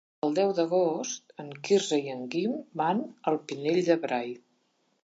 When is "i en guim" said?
2.07-2.57